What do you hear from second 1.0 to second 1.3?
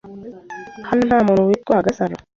nta